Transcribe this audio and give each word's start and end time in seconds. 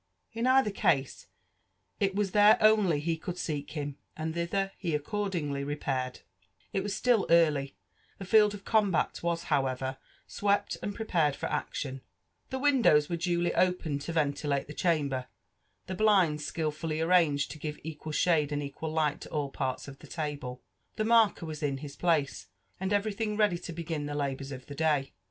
In 0.33 0.47
either 0.47 0.71
case^ 0.71 1.27
it 1.99 2.15
Wts 2.15 2.31
thm 2.31 2.57
ohiy 2.59 3.05
to 3.05 3.15
could 3.17 3.37
seek 3.37 3.73
him, 3.73 3.97
and 4.17 4.33
ihilher 4.33 4.71
he 4.79 4.95
accordingly 4.95 5.63
repaired; 5.63 6.21
•^ 6.79 6.79
tt 6.79 6.81
was 6.81 7.05
Mill 7.05 7.27
early; 7.29 7.75
the 8.17 8.25
field 8.25 8.55
of 8.55 8.65
combat 8.65 9.21
was 9.21 9.43
howefer 9.43 9.97
swept 10.25 10.75
and 10.81 10.95
pre 10.95 11.05
pared 11.05 11.35
for 11.35 11.45
action, 11.51 12.01
^hi) 12.51 12.59
i^indows 12.81 13.11
were 13.11 13.15
duly 13.15 13.53
opened 13.53 14.01
to 14.01 14.13
ventilate 14.13 14.75
tine 14.75 15.07
ehambtfr, 15.07 15.27
the 15.85 15.93
blinds 15.93 16.43
skilGully 16.51 16.99
arranged 17.05 17.51
to 17.51 17.59
give 17.59 17.77
equal 17.83 18.11
shade 18.11 18.51
and 18.51 18.63
equal 18.63 18.91
light 18.91 19.21
to 19.21 19.29
ail 19.31 19.49
parts 19.49 19.87
of 19.87 19.99
the 19.99 20.07
table, 20.07 20.63
Ihe 20.99 21.05
marker 21.05 21.45
was 21.45 21.61
in 21.61 21.77
his 21.77 21.95
place, 21.95 22.47
and 22.79 22.89
etery«» 22.91 23.13
thihg 23.13 23.35
r^ady 23.37 23.63
to 23.65 23.71
begin 23.71 24.07
the 24.07 24.15
labours 24.15 24.51
of 24.51 24.65
the 24.65 24.73
day. 24.73 25.11